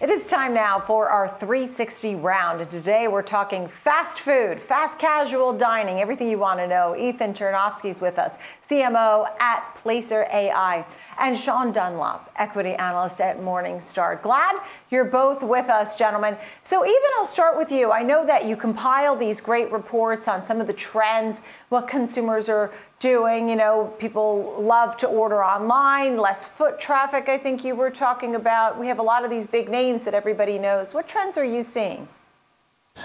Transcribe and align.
It 0.00 0.08
is 0.08 0.24
time 0.24 0.54
now 0.54 0.80
for 0.80 1.10
our 1.10 1.28
360 1.28 2.14
round. 2.14 2.66
Today 2.70 3.06
we're 3.06 3.20
talking 3.20 3.68
fast 3.68 4.20
food, 4.20 4.58
fast 4.58 4.98
casual 4.98 5.52
dining, 5.52 6.00
everything 6.00 6.26
you 6.26 6.38
want 6.38 6.58
to 6.58 6.66
know. 6.66 6.96
Ethan 6.96 7.34
Chernofsky's 7.34 8.00
with 8.00 8.18
us, 8.18 8.38
CMO 8.66 9.28
at 9.40 9.74
Placer 9.74 10.26
AI, 10.32 10.86
and 11.20 11.38
Sean 11.38 11.70
Dunlop, 11.70 12.30
equity 12.36 12.74
analyst 12.74 13.20
at 13.20 13.38
Morningstar. 13.38 14.20
Glad 14.22 14.60
you're 14.90 15.04
both 15.04 15.42
with 15.42 15.68
us, 15.68 15.96
gentlemen. 15.96 16.36
So, 16.62 16.84
Ethan, 16.84 17.10
I'll 17.18 17.24
start 17.24 17.56
with 17.56 17.70
you. 17.70 17.92
I 17.92 18.02
know 18.02 18.26
that 18.26 18.46
you 18.46 18.56
compile 18.56 19.14
these 19.14 19.40
great 19.40 19.70
reports 19.70 20.28
on 20.28 20.42
some 20.42 20.60
of 20.60 20.66
the 20.66 20.72
trends, 20.72 21.42
what 21.68 21.86
consumers 21.86 22.48
are 22.48 22.72
doing. 22.98 23.48
You 23.48 23.56
know, 23.56 23.94
people 23.98 24.56
love 24.60 24.96
to 24.98 25.06
order 25.06 25.44
online, 25.44 26.16
less 26.16 26.46
foot 26.46 26.80
traffic, 26.80 27.28
I 27.28 27.38
think 27.38 27.64
you 27.64 27.74
were 27.74 27.90
talking 27.90 28.34
about. 28.34 28.78
We 28.78 28.88
have 28.88 28.98
a 28.98 29.02
lot 29.02 29.24
of 29.24 29.30
these 29.30 29.46
big 29.46 29.68
names 29.68 30.04
that 30.04 30.14
everybody 30.14 30.58
knows. 30.58 30.94
What 30.94 31.06
trends 31.06 31.36
are 31.36 31.44
you 31.44 31.62
seeing? 31.62 32.08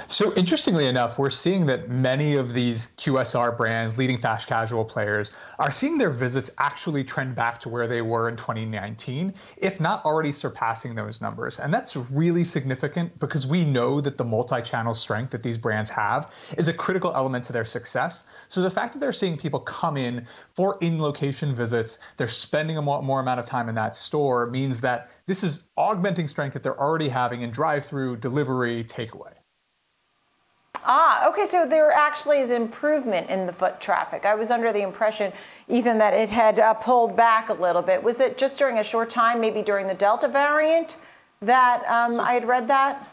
So 0.08 0.34
interestingly 0.36 0.88
enough, 0.88 1.18
we're 1.18 1.30
seeing 1.30 1.66
that 1.66 1.90
many 1.90 2.36
of 2.36 2.54
these 2.54 2.88
QSR 2.98 3.58
brands, 3.58 3.98
leading 3.98 4.18
fast 4.18 4.48
casual 4.48 4.86
players, 4.86 5.32
are 5.58 5.72
seeing 5.72 5.98
their 5.98 6.12
visits 6.12 6.52
actually 6.60 7.04
trend 7.04 7.36
back 7.36 7.60
to 7.62 7.70
where 7.70 7.88
they 7.88 8.02
were 8.02 8.30
in 8.30 8.36
2019, 8.36 9.34
if 9.58 9.80
not 9.80 10.06
already 10.06 10.32
surpassing 10.32 10.94
those 10.94 11.22
numbers. 11.22 11.60
And 11.60 11.74
that's 11.74 11.96
really 11.96 12.44
significant 12.44 13.18
because 13.20 13.48
we 13.48 13.66
know 13.66 14.00
that 14.02 14.18
the 14.18 14.24
multi-channel 14.24 14.94
strength 14.94 15.32
that 15.32 15.42
these 15.44 15.58
brands 15.58 15.90
have 15.90 16.32
is 16.58 16.68
a 16.68 16.74
critical 16.74 17.12
element 17.16 17.44
to 17.46 17.54
their 17.54 17.66
success. 17.66 18.26
So 18.48 18.62
the 18.62 18.70
fact 18.70 18.94
that 18.94 19.00
they're 19.00 19.14
seeing 19.14 19.38
people 19.38 19.60
come 19.60 19.98
in 19.98 20.28
for 20.54 20.78
in-location 20.82 21.56
visits, 21.56 22.00
they're 22.18 22.28
spending 22.28 22.78
a 22.78 22.82
more, 22.82 23.02
more 23.02 23.22
amount 23.22 23.40
of 23.40 23.46
time 23.46 23.70
in 23.70 23.76
that 23.76 23.96
store 23.96 24.48
means 24.48 24.80
that 24.82 25.10
this 25.26 25.44
is 25.44 25.68
augmenting 25.78 26.28
strength 26.28 26.54
that 26.54 26.64
they're 26.64 26.80
already 26.80 27.10
having 27.10 27.42
in 27.42 27.50
drive-through, 27.50 28.18
delivery, 28.18 28.84
takeaway. 28.84 29.34
Ah, 30.88 31.28
okay, 31.28 31.46
so 31.46 31.66
there 31.66 31.92
actually 31.92 32.40
is 32.40 32.52
improvement 32.52 33.28
in 33.30 33.48
the 33.48 33.54
foot 33.54 33.82
traffic. 33.82 34.24
I 34.24 34.36
was 34.36 34.52
under 34.52 34.72
the 34.72 34.82
impression, 34.82 35.34
even 35.68 35.98
that 35.98 36.14
it 36.14 36.30
had 36.30 36.60
uh, 36.60 36.76
pulled 36.76 37.16
back 37.16 37.50
a 37.50 37.54
little 37.54 37.82
bit. 37.82 38.02
Was 38.04 38.20
it 38.20 38.38
just 38.38 38.60
during 38.60 38.78
a 38.78 38.84
short 38.84 39.10
time, 39.10 39.42
maybe 39.42 39.64
during 39.64 39.88
the 39.88 39.96
Delta 39.96 40.28
variant, 40.28 40.98
that 41.42 41.84
um, 41.90 42.20
I 42.20 42.34
had 42.34 42.48
read 42.48 42.68
that? 42.68 43.10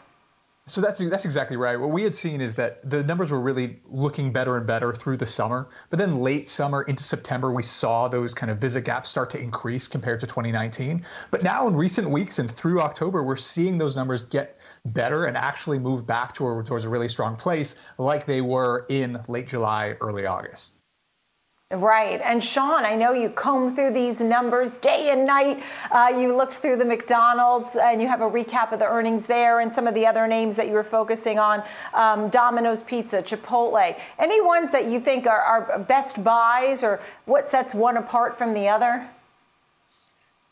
So 0.65 0.79
that's 0.79 0.99
that's 0.99 1.25
exactly 1.25 1.57
right. 1.57 1.77
What 1.77 1.89
we 1.89 2.03
had 2.03 2.15
seen 2.15 2.39
is 2.39 2.55
that 2.55 2.89
the 2.89 3.03
numbers 3.03 3.31
were 3.31 3.41
really 3.41 3.81
looking 3.85 4.31
better 4.31 4.55
and 4.55 4.65
better 4.65 4.93
through 4.93 5.17
the 5.17 5.25
summer, 5.25 5.67
but 5.89 5.99
then 5.99 6.21
late 6.21 6.47
summer 6.47 6.83
into 6.83 7.03
September 7.03 7.51
we 7.51 7.63
saw 7.63 8.07
those 8.07 8.33
kind 8.33 8.49
of 8.49 8.59
visit 8.59 8.85
gaps 8.85 9.09
start 9.09 9.29
to 9.31 9.37
increase 9.37 9.89
compared 9.89 10.21
to 10.21 10.27
2019. 10.27 11.05
But 11.31 11.43
now 11.43 11.67
in 11.67 11.75
recent 11.75 12.09
weeks 12.09 12.39
and 12.39 12.49
through 12.49 12.81
October 12.81 13.23
we're 13.23 13.35
seeing 13.35 13.77
those 13.77 13.97
numbers 13.97 14.23
get 14.23 14.57
better 14.85 15.25
and 15.25 15.35
actually 15.35 15.79
move 15.79 16.07
back 16.07 16.33
towards 16.33 16.85
a 16.85 16.89
really 16.89 17.09
strong 17.09 17.35
place 17.35 17.75
like 17.97 18.25
they 18.25 18.39
were 18.39 18.85
in 18.87 19.19
late 19.27 19.49
July, 19.49 19.97
early 19.99 20.25
August. 20.25 20.77
Right. 21.73 22.21
And 22.23 22.43
Sean, 22.43 22.85
I 22.85 22.95
know 22.95 23.13
you 23.13 23.29
comb 23.29 23.75
through 23.75 23.93
these 23.93 24.21
numbers 24.21 24.77
day 24.77 25.09
and 25.09 25.25
night. 25.25 25.63
Uh, 25.89 26.13
you 26.15 26.35
looked 26.35 26.53
through 26.55 26.75
the 26.75 26.85
McDonald's 26.85 27.75
and 27.75 27.99
you 27.99 28.07
have 28.07 28.21
a 28.21 28.29
recap 28.29 28.71
of 28.73 28.79
the 28.79 28.85
earnings 28.85 29.25
there 29.25 29.59
and 29.59 29.73
some 29.73 29.87
of 29.87 29.95
the 29.95 30.05
other 30.05 30.27
names 30.27 30.55
that 30.55 30.67
you 30.67 30.73
were 30.73 30.83
focusing 30.83 31.39
on 31.39 31.63
um, 31.95 32.29
Domino's 32.29 32.83
Pizza, 32.83 33.23
Chipotle. 33.23 33.99
Any 34.19 34.39
ones 34.39 34.69
that 34.69 34.87
you 34.87 34.99
think 34.99 35.25
are, 35.25 35.41
are 35.41 35.79
best 35.79 36.23
buys 36.23 36.83
or 36.83 36.99
what 37.25 37.47
sets 37.49 37.73
one 37.73 37.97
apart 37.97 38.37
from 38.37 38.53
the 38.53 38.67
other? 38.67 39.09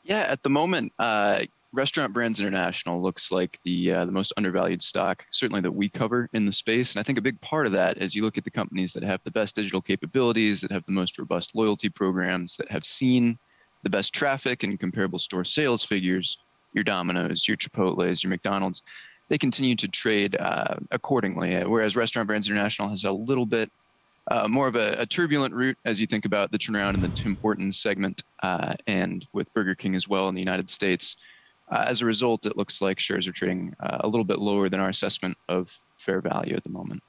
Yeah, 0.04 0.22
at 0.22 0.42
the 0.42 0.50
moment, 0.50 0.92
uh, 0.98 1.44
Restaurant 1.73 2.11
Brands 2.11 2.41
International 2.41 3.02
looks 3.02 3.31
like 3.31 3.59
the 3.64 3.94
uh, 3.94 4.05
the 4.05 4.11
most 4.11 4.33
undervalued 4.36 4.83
stock, 4.83 5.25
certainly 5.31 5.61
that 5.61 5.72
we 5.72 5.88
cover 5.88 6.27
in 6.33 6.45
the 6.45 6.52
space. 6.52 6.94
And 6.94 7.00
I 7.00 7.03
think 7.03 7.17
a 7.17 7.22
big 7.22 7.39
part 7.39 7.66
of 7.66 7.72
that 7.72 7.97
is 7.97 8.14
you 8.14 8.23
look 8.23 8.38
at 8.38 8.44
the 8.44 8.52
companies 8.52 8.91
that 8.94 9.03
have 9.03 9.22
the 9.23 9.31
best 9.31 9.55
digital 9.55 9.81
capabilities, 9.81 10.61
that 10.61 10.72
have 10.72 10.86
the 10.86 10.92
most 10.92 11.17
robust 11.17 11.55
loyalty 11.55 11.87
programs, 11.87 12.58
that 12.58 12.70
have 12.70 12.83
seen 12.83 13.37
the 13.83 13.89
best 13.89 14.14
traffic 14.14 14.64
and 14.64 14.80
comparable 14.80 15.20
store 15.20 15.45
sales 15.45 15.83
figures. 15.83 16.37
Your 16.73 16.83
Domino's, 16.83 17.48
your 17.48 17.58
Chipotle's, 17.58 18.23
your 18.23 18.30
McDonald's, 18.30 18.81
they 19.30 19.37
continue 19.37 19.76
to 19.76 19.87
trade 19.87 20.36
uh, 20.39 20.76
accordingly. 20.92 21.55
Whereas 21.64 21.95
Restaurant 21.95 22.27
Brands 22.27 22.49
International 22.49 22.89
has 22.89 23.05
a 23.05 23.11
little 23.11 23.45
bit 23.45 23.71
uh, 24.30 24.48
more 24.48 24.67
of 24.67 24.76
a, 24.76 24.95
a, 24.99 25.05
turbulent 25.05 25.54
route 25.54 25.77
as 25.83 25.99
you 25.99 26.05
think 26.05 26.26
about 26.26 26.52
the 26.52 26.58
turnaround 26.58 26.93
in 26.93 27.02
the 27.02 27.08
Tim 27.10 27.36
Hortons 27.37 27.77
segment 27.77 28.23
uh, 28.43 28.73
and 28.87 29.27
with 29.33 29.52
Burger 29.54 29.73
King 29.73 29.95
as 29.95 30.08
well 30.08 30.30
in 30.30 30.36
the 30.36 30.42
United 30.42 30.70
States. 30.70 31.17
Uh, 31.71 31.86
as 31.87 32.02
a 32.02 32.05
result, 32.05 32.45
it 32.45 32.58
looks 32.58 32.82
like 32.82 32.99
shares 32.99 33.27
are 33.27 33.32
trading 33.32 33.73
uh, 33.80 33.99
a 34.02 34.08
little 34.08 34.26
bit 34.26 34.39
lower 34.39 34.67
than 34.67 34.80
our 34.80 34.89
assessment 34.89 35.37
of 35.48 35.80
fair 35.95 36.20
value 36.20 36.54
at 36.54 36.64
the 36.64 36.70
moment. 36.70 37.02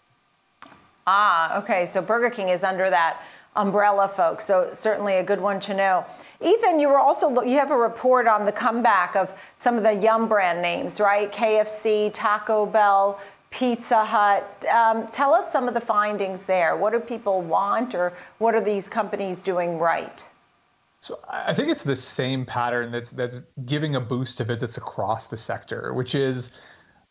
Ah, 1.07 1.59
okay. 1.59 1.85
So 1.85 2.01
Burger 2.01 2.31
King 2.31 2.49
is 2.49 2.63
under 2.63 2.89
that 2.89 3.23
umbrella, 3.57 4.09
folks. 4.09 4.45
So 4.45 4.69
certainly 4.73 5.17
a 5.17 5.23
good 5.23 5.41
one 5.41 5.59
to 5.61 5.75
know. 5.75 6.07
Ethan, 6.41 6.79
you 6.79 6.89
were 6.89 6.99
also 6.99 7.43
you 7.43 7.59
have 7.59 7.73
a 7.73 7.77
report 7.77 8.29
on 8.29 8.45
the 8.45 8.53
comeback 8.53 9.17
of 9.17 9.35
some 9.57 9.77
of 9.77 9.83
the 9.83 9.93
Yum 9.95 10.29
brand 10.29 10.63
names, 10.63 11.01
right? 11.01 11.31
KFC, 11.33 12.13
Taco 12.15 12.65
Bell, 12.65 13.21
Pizza 13.51 14.05
Hut. 14.05 14.65
Um, 14.73 15.09
tell 15.09 15.35
us 15.35 15.51
some 15.51 15.69
of 15.69 15.75
the 15.75 15.81
findings 15.81 16.45
there. 16.45 16.77
What 16.77 16.93
do 16.93 17.01
people 17.01 17.43
want, 17.43 17.95
or 17.95 18.13
what 18.39 18.55
are 18.55 18.61
these 18.61 18.89
companies 18.89 19.41
doing 19.41 19.79
right? 19.79 20.25
So 21.03 21.19
I 21.29 21.53
think 21.53 21.69
it's 21.69 21.83
the 21.83 21.97
same 21.97 22.47
pattern 22.47 22.93
that's 22.93 23.11
that's 23.11 23.41
giving 23.65 23.97
a 23.97 24.01
boost 24.01 24.39
to 24.39 24.45
visits 24.45 24.77
across 24.77 25.27
the 25.27 25.37
sector, 25.37 25.93
which 25.93 26.15
is 26.15 26.51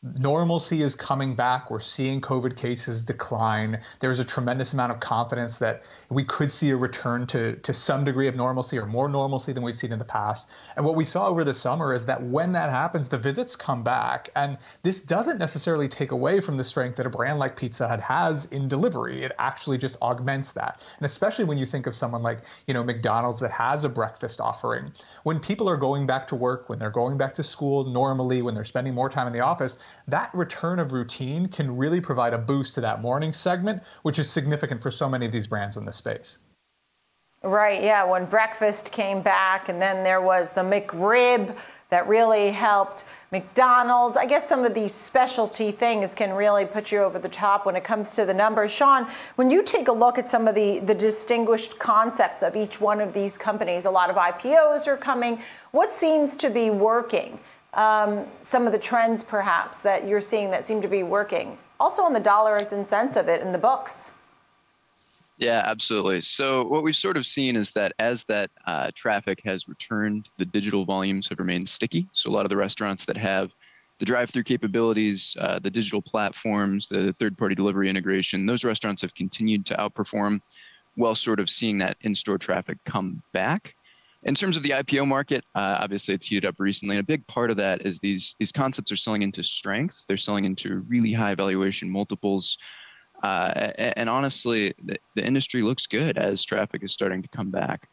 normalcy 0.04 0.82
is 0.82 0.96
coming 0.96 1.36
back. 1.36 1.70
We're 1.70 1.80
seeing 1.80 2.22
COVID 2.22 2.58
cases 2.58 3.04
decline. 3.04 3.80
There's 4.00 4.20
a 4.20 4.26
tremendous 4.26 4.74
amount 4.74 4.92
of 4.92 5.00
confidence 5.00 5.58
that 5.60 5.84
we 6.10 6.24
could 6.24 6.50
see 6.50 6.72
a 6.72 6.76
return 6.76 7.28
to, 7.28 7.56
to 7.58 7.72
some 7.72 8.04
degree 8.04 8.28
of 8.28 8.36
normalcy 8.36 8.80
or 8.80 8.88
more 8.88 9.08
normalcy 9.08 9.54
than 9.54 9.62
we've 9.62 9.78
seen 9.78 9.92
in 9.92 10.00
the 10.00 10.06
past. 10.06 10.50
And 10.76 10.84
what 10.84 10.96
we 10.96 11.06
saw 11.06 11.28
over 11.28 11.44
the 11.44 11.54
summer 11.54 11.94
is 11.94 12.06
that 12.08 12.24
when 12.24 12.52
that 12.54 12.72
happens, 12.72 13.10
the 13.10 13.18
visits 13.20 13.56
come 13.56 13.84
back. 13.84 14.30
And 14.36 14.58
this 14.82 15.02
doesn't 15.02 15.38
necessarily 15.38 15.88
take 15.88 16.12
away 16.12 16.40
from 16.40 16.56
the 16.56 16.64
strength 16.64 16.98
that 16.98 17.06
a 17.06 17.10
brand 17.10 17.38
like 17.38 17.56
Pizza 17.56 17.88
Hut 17.88 18.00
has 18.00 18.46
in 18.46 18.68
delivery. 18.68 19.24
It 19.24 19.34
actually 19.38 19.78
just 19.78 20.02
augments 20.02 20.50
that. 20.52 20.82
And 20.98 21.06
especially 21.06 21.46
when 21.46 21.60
you 21.60 21.68
think 21.68 21.86
of 21.86 21.94
someone 21.94 22.24
like, 22.24 22.40
you 22.66 22.74
know, 22.74 22.84
McDonald's 22.84 23.40
that 23.42 23.52
has 23.52 23.86
a 23.86 23.90
breakfast 23.90 24.42
offering. 24.42 24.92
When 25.24 25.40
people 25.40 25.70
are 25.70 25.78
going 25.78 26.08
back 26.08 26.26
to 26.28 26.36
work, 26.36 26.70
when 26.70 26.80
they're 26.80 26.90
going 26.90 27.20
back 27.20 27.36
to 27.36 27.44
school 27.44 27.84
normally, 27.86 28.42
when 28.42 28.56
they're 28.56 28.66
spending 28.66 28.96
more 28.96 29.08
time 29.08 29.28
in 29.28 29.34
the 29.34 29.42
office, 29.42 29.78
that 30.08 30.34
return 30.34 30.80
of 30.80 30.92
routine 30.92 31.48
can 31.48 31.76
really 31.76 32.02
provide 32.02 32.34
a 32.34 32.38
boost 32.38 32.76
to 32.76 32.82
that 32.82 33.02
morning 33.02 33.34
segment, 33.34 33.82
which 34.04 34.20
is 34.20 34.30
significant 34.30 34.82
for 34.82 34.92
so 34.92 35.10
many 35.10 35.26
of 35.26 35.32
these 35.32 35.48
brands 35.48 35.78
in 35.78 35.86
the 35.86 35.92
space. 35.92 36.40
Right, 37.44 37.82
yeah, 37.82 38.04
when 38.04 38.26
breakfast 38.26 38.92
came 38.92 39.22
back, 39.24 39.68
and 39.68 39.82
then 39.82 40.04
there 40.04 40.22
was 40.22 40.52
the 40.52 40.62
McRib 40.62 41.56
that 41.90 42.08
really 42.08 42.52
helped. 42.52 43.04
McDonald's, 43.32 44.16
I 44.16 44.26
guess 44.26 44.48
some 44.48 44.64
of 44.64 44.74
these 44.74 44.94
specialty 44.94 45.72
things 45.72 46.14
can 46.14 46.34
really 46.34 46.66
put 46.66 46.92
you 46.92 47.00
over 47.00 47.18
the 47.18 47.30
top 47.30 47.66
when 47.66 47.76
it 47.76 47.84
comes 47.84 48.12
to 48.12 48.26
the 48.26 48.34
numbers. 48.34 48.72
Sean, 48.72 49.08
when 49.36 49.50
you 49.50 49.64
take 49.64 49.88
a 49.88 49.92
look 49.92 50.18
at 50.18 50.30
some 50.30 50.48
of 50.48 50.54
the, 50.54 50.80
the 50.82 50.94
distinguished 50.94 51.80
concepts 51.80 52.44
of 52.44 52.56
each 52.56 52.80
one 52.80 53.02
of 53.02 53.12
these 53.12 53.38
companies, 53.38 53.86
a 53.86 53.92
lot 53.92 54.10
of 54.10 54.16
IPOs 54.16 54.86
are 54.86 54.98
coming. 54.98 55.42
What 55.72 55.92
seems 55.92 56.36
to 56.38 56.50
be 56.50 56.70
working? 56.70 57.40
Um, 57.74 58.26
some 58.42 58.66
of 58.66 58.72
the 58.72 58.80
trends 58.80 59.24
perhaps 59.24 59.80
that 59.80 60.08
you're 60.08 60.22
seeing 60.22 60.50
that 60.52 60.66
seem 60.66 60.82
to 60.82 60.88
be 60.88 61.04
working. 61.04 61.58
Also 61.80 62.04
on 62.04 62.14
the 62.14 62.20
dollars 62.20 62.74
and 62.74 62.86
cents 62.86 63.16
of 63.16 63.28
it 63.28 63.42
in 63.42 63.52
the 63.52 63.58
books. 63.58 64.12
Yeah, 65.38 65.64
absolutely. 65.66 66.22
So 66.22 66.64
what 66.66 66.84
we've 66.84 66.96
sort 66.96 67.18
of 67.18 67.26
seen 67.26 67.56
is 67.56 67.72
that 67.72 67.94
as 67.98 68.24
that 68.26 68.52
uh, 68.68 68.92
traffic 68.94 69.42
has 69.44 69.68
returned, 69.68 70.30
the 70.38 70.46
digital 70.46 70.86
volumes 70.86 71.28
have 71.30 71.40
remained 71.40 71.68
sticky. 71.68 72.08
So 72.12 72.30
a 72.30 72.34
lot 72.34 72.46
of 72.46 72.50
the 72.50 72.58
restaurants 72.58 73.06
that 73.06 73.18
have 73.18 73.56
the 73.98 74.06
drive-through 74.06 74.44
capabilities, 74.44 75.36
uh, 75.40 75.58
the 75.60 75.70
digital 75.70 76.02
platforms, 76.02 76.88
the 76.88 77.14
third-party 77.14 77.56
delivery 77.56 77.90
integration, 77.90 78.46
those 78.46 78.64
restaurants 78.64 79.02
have 79.02 79.16
continued 79.16 79.66
to 79.68 79.76
outperform, 79.76 80.42
while 80.96 81.16
sort 81.16 81.40
of 81.40 81.50
seeing 81.50 81.78
that 81.80 81.98
in-store 82.02 82.38
traffic 82.38 82.78
come 82.84 83.24
back. 83.32 83.76
In 84.24 84.36
terms 84.36 84.56
of 84.56 84.62
the 84.62 84.70
IPO 84.70 85.08
market, 85.08 85.44
uh, 85.56 85.78
obviously 85.80 86.14
it's 86.14 86.28
heated 86.28 86.48
up 86.48 86.60
recently, 86.60 86.96
and 86.96 87.04
a 87.04 87.06
big 87.06 87.26
part 87.26 87.50
of 87.50 87.58
that 87.58 87.86
is 87.86 88.00
these 88.00 88.36
these 88.38 88.52
concepts 88.52 88.92
are 88.92 88.96
selling 88.96 89.24
into 89.24 89.42
strength. 89.42 90.06
They're 90.08 90.18
selling 90.18 90.46
into 90.46 90.86
really 90.88 91.12
high 91.12 91.34
valuation 91.34 91.90
multiples, 91.90 92.58
uh, 93.24 93.72
and, 93.78 93.98
and, 93.98 94.10
honestly, 94.10 94.74
the, 94.84 94.98
the 95.16 95.26
industry 95.26 95.62
looks 95.62 95.88
good 95.88 96.18
as 96.18 96.46
traffic 96.46 96.84
is 96.84 96.92
starting 96.92 97.22
to 97.24 97.30
come 97.30 97.50
back. 97.50 97.88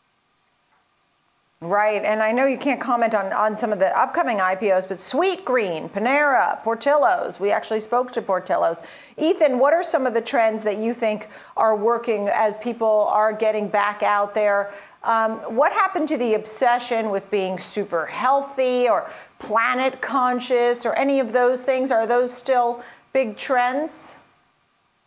Right, 1.61 2.05
and 2.05 2.23
I 2.23 2.31
know 2.31 2.47
you 2.47 2.57
can't 2.57 2.81
comment 2.81 3.17
on, 3.17 3.33
on 3.33 3.57
some 3.57 3.73
of 3.73 3.81
the 3.81 3.99
upcoming 3.99 4.39
IPOs, 4.39 4.87
but 4.87 4.99
Sweetgreen, 4.99 5.91
Panera, 5.91 6.63
Portillo's, 6.63 7.41
we 7.41 7.51
actually 7.51 7.81
spoke 7.81 8.13
to 8.13 8.23
Portillo's. 8.23 8.81
Ethan, 9.17 9.59
what 9.59 9.75
are 9.75 9.83
some 9.83 10.07
of 10.07 10.15
the 10.15 10.21
trends 10.21 10.63
that 10.63 10.79
you 10.79 10.95
think 10.95 11.27
are 11.57 11.75
working 11.75 12.29
as 12.29 12.57
people 12.59 13.09
are 13.11 13.33
getting 13.33 13.67
back 13.67 14.05
out 14.05 14.35
there? 14.35 14.73
Um, 15.03 15.39
what 15.53 15.73
happened 15.73 16.07
to 16.11 16.17
the 16.17 16.35
obsession 16.35 17.11
with 17.11 17.29
being 17.29 17.59
super 17.59 18.07
healthy 18.07 18.89
or 18.89 19.11
planet 19.41 20.01
conscious 20.01 20.87
or 20.87 20.93
any 20.95 21.19
of 21.19 21.33
those 21.33 21.63
things? 21.63 21.91
Are 21.91 22.07
those 22.07 22.33
still 22.33 22.85
big 23.13 23.37
trends? 23.37 24.15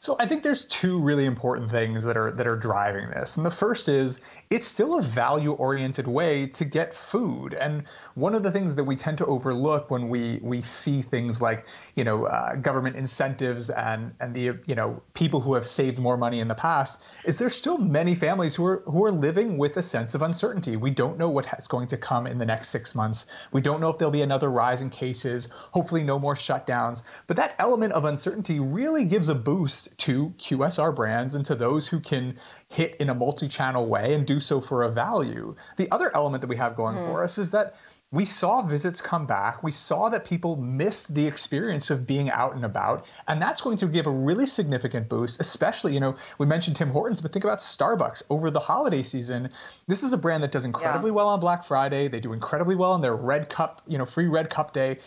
So 0.01 0.15
I 0.17 0.25
think 0.25 0.41
there's 0.41 0.65
two 0.65 0.97
really 0.97 1.27
important 1.27 1.69
things 1.69 2.03
that 2.05 2.17
are 2.17 2.31
that 2.31 2.47
are 2.47 2.55
driving 2.55 3.11
this. 3.11 3.37
And 3.37 3.45
the 3.45 3.51
first 3.51 3.87
is 3.87 4.19
it's 4.49 4.65
still 4.65 4.97
a 4.97 5.01
value-oriented 5.03 6.07
way 6.07 6.47
to 6.47 6.65
get 6.65 6.91
food. 6.91 7.53
And 7.53 7.83
one 8.15 8.33
of 8.33 8.41
the 8.41 8.51
things 8.51 8.75
that 8.77 8.83
we 8.83 8.95
tend 8.95 9.19
to 9.19 9.27
overlook 9.27 9.91
when 9.91 10.09
we 10.09 10.39
we 10.41 10.63
see 10.63 11.03
things 11.03 11.39
like, 11.39 11.67
you 11.95 12.03
know, 12.03 12.25
uh, 12.25 12.55
government 12.55 12.95
incentives 12.95 13.69
and 13.69 14.11
and 14.19 14.33
the 14.33 14.57
you 14.65 14.73
know 14.73 15.03
people 15.13 15.39
who 15.39 15.53
have 15.53 15.67
saved 15.67 15.99
more 15.99 16.17
money 16.17 16.39
in 16.39 16.47
the 16.47 16.55
past 16.55 17.03
is 17.23 17.37
there's 17.37 17.55
still 17.55 17.77
many 17.77 18.15
families 18.15 18.55
who 18.55 18.65
are 18.65 18.81
who 18.87 19.05
are 19.05 19.11
living 19.11 19.59
with 19.59 19.77
a 19.77 19.83
sense 19.83 20.15
of 20.15 20.23
uncertainty. 20.23 20.77
We 20.77 20.89
don't 20.89 21.19
know 21.19 21.29
what's 21.29 21.67
going 21.67 21.85
to 21.89 21.97
come 21.97 22.25
in 22.25 22.39
the 22.39 22.45
next 22.45 22.69
6 22.69 22.95
months. 22.95 23.27
We 23.51 23.61
don't 23.61 23.79
know 23.79 23.91
if 23.91 23.99
there'll 23.99 24.11
be 24.11 24.23
another 24.23 24.49
rise 24.49 24.81
in 24.81 24.89
cases, 24.89 25.49
hopefully 25.51 26.03
no 26.03 26.17
more 26.17 26.33
shutdowns, 26.33 27.03
but 27.27 27.37
that 27.37 27.53
element 27.59 27.93
of 27.93 28.05
uncertainty 28.05 28.59
really 28.59 29.05
gives 29.05 29.29
a 29.29 29.35
boost 29.35 29.90
to 29.97 30.29
QSR 30.37 30.95
brands 30.95 31.35
and 31.35 31.45
to 31.45 31.55
those 31.55 31.87
who 31.87 31.99
can 31.99 32.37
hit 32.69 32.95
in 32.95 33.09
a 33.09 33.15
multi 33.15 33.47
channel 33.47 33.85
way 33.85 34.13
and 34.13 34.25
do 34.25 34.39
so 34.39 34.61
for 34.61 34.83
a 34.83 34.91
value. 34.91 35.55
The 35.77 35.91
other 35.91 36.15
element 36.15 36.41
that 36.41 36.47
we 36.47 36.57
have 36.57 36.75
going 36.75 36.97
mm. 36.97 37.05
for 37.05 37.23
us 37.23 37.37
is 37.37 37.51
that 37.51 37.75
we 38.11 38.25
saw 38.25 38.61
visits 38.61 38.99
come 38.99 39.25
back. 39.25 39.63
We 39.63 39.71
saw 39.71 40.09
that 40.09 40.25
people 40.25 40.57
missed 40.57 41.15
the 41.15 41.25
experience 41.25 41.89
of 41.89 42.05
being 42.05 42.29
out 42.29 42.55
and 42.55 42.65
about. 42.65 43.05
And 43.27 43.41
that's 43.41 43.61
going 43.61 43.77
to 43.77 43.87
give 43.87 44.05
a 44.05 44.11
really 44.11 44.45
significant 44.45 45.07
boost, 45.07 45.39
especially, 45.39 45.93
you 45.93 46.01
know, 46.01 46.15
we 46.37 46.45
mentioned 46.45 46.75
Tim 46.75 46.89
Hortons, 46.89 47.21
but 47.21 47.31
think 47.31 47.45
about 47.45 47.59
Starbucks 47.59 48.23
over 48.29 48.51
the 48.51 48.59
holiday 48.59 49.01
season. 49.01 49.49
This 49.87 50.03
is 50.03 50.11
a 50.11 50.17
brand 50.17 50.43
that 50.43 50.51
does 50.51 50.65
incredibly 50.65 51.11
yeah. 51.11 51.15
well 51.15 51.29
on 51.29 51.39
Black 51.39 51.63
Friday. 51.63 52.09
They 52.09 52.19
do 52.19 52.33
incredibly 52.33 52.75
well 52.75 52.91
on 52.91 53.01
their 53.01 53.15
red 53.15 53.49
cup, 53.49 53.81
you 53.87 53.97
know, 53.97 54.05
free 54.05 54.27
red 54.27 54.49
cup 54.49 54.73
day. 54.73 54.99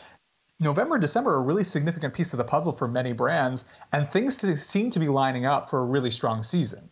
November 0.61 0.99
December 0.99 1.35
are 1.35 1.43
really 1.43 1.65
significant 1.65 2.15
piece 2.15 2.33
of 2.33 2.39
the 2.39 2.45
puzzle 2.45 2.73
for 2.73 2.87
many 2.87 3.13
brands, 3.13 3.65
and 3.93 4.09
things 4.09 4.37
to, 4.37 4.57
seem 4.57 4.91
to 4.91 4.99
be 4.99 5.09
lining 5.09 5.47
up 5.47 5.69
for 5.69 5.81
a 5.81 5.85
really 5.85 6.11
strong 6.11 6.43
season. 6.43 6.91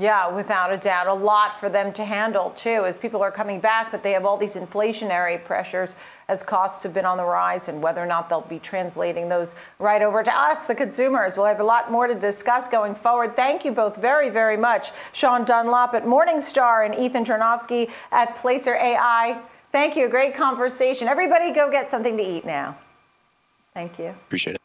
Yeah, 0.00 0.32
without 0.32 0.72
a 0.72 0.76
doubt. 0.76 1.08
A 1.08 1.12
lot 1.12 1.58
for 1.58 1.68
them 1.68 1.92
to 1.94 2.04
handle, 2.04 2.50
too, 2.50 2.84
as 2.84 2.96
people 2.96 3.20
are 3.20 3.32
coming 3.32 3.58
back, 3.58 3.90
but 3.90 4.04
they 4.04 4.12
have 4.12 4.24
all 4.24 4.36
these 4.36 4.54
inflationary 4.54 5.44
pressures 5.44 5.96
as 6.28 6.44
costs 6.44 6.84
have 6.84 6.94
been 6.94 7.04
on 7.04 7.16
the 7.16 7.24
rise, 7.24 7.66
and 7.66 7.82
whether 7.82 8.00
or 8.00 8.06
not 8.06 8.28
they'll 8.28 8.42
be 8.42 8.60
translating 8.60 9.28
those 9.28 9.56
right 9.80 10.00
over 10.00 10.22
to 10.22 10.32
us, 10.32 10.66
the 10.66 10.74
consumers. 10.76 11.36
We'll 11.36 11.46
have 11.46 11.58
a 11.58 11.64
lot 11.64 11.90
more 11.90 12.06
to 12.06 12.14
discuss 12.14 12.68
going 12.68 12.94
forward. 12.94 13.34
Thank 13.34 13.64
you 13.64 13.72
both 13.72 13.96
very, 13.96 14.30
very 14.30 14.56
much. 14.56 14.92
Sean 15.12 15.44
Dunlop 15.44 15.94
at 15.94 16.04
Morningstar 16.04 16.86
and 16.86 16.94
Ethan 16.94 17.24
Chernofsky 17.24 17.90
at 18.12 18.36
Placer 18.36 18.76
AI. 18.76 19.42
Thank 19.72 19.96
you. 19.96 20.08
Great 20.08 20.34
conversation. 20.34 21.08
Everybody 21.08 21.52
go 21.52 21.70
get 21.70 21.90
something 21.90 22.16
to 22.16 22.22
eat 22.22 22.44
now. 22.44 22.76
Thank 23.74 23.98
you. 23.98 24.08
Appreciate 24.08 24.56
it. 24.56 24.62